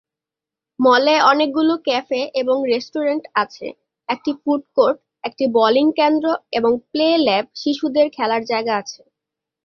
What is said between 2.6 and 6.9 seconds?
restaurant আছে, একটি food court, একটি বোলিং কেন্দ্র, এবং